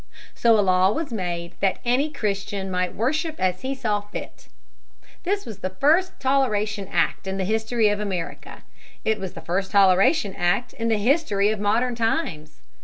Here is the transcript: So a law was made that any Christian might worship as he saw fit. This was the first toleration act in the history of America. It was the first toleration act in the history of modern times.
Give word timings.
So 0.33 0.59
a 0.59 0.65
law 0.65 0.89
was 0.91 1.13
made 1.13 1.53
that 1.59 1.77
any 1.85 2.09
Christian 2.11 2.71
might 2.71 2.95
worship 2.95 3.35
as 3.39 3.61
he 3.61 3.75
saw 3.75 4.01
fit. 4.01 4.47
This 5.25 5.45
was 5.45 5.59
the 5.59 5.69
first 5.69 6.19
toleration 6.19 6.87
act 6.91 7.27
in 7.27 7.37
the 7.37 7.45
history 7.45 7.87
of 7.89 7.99
America. 7.99 8.63
It 9.05 9.19
was 9.19 9.33
the 9.33 9.41
first 9.41 9.69
toleration 9.69 10.33
act 10.35 10.73
in 10.73 10.87
the 10.87 10.97
history 10.97 11.51
of 11.51 11.59
modern 11.59 11.93
times. 11.93 12.61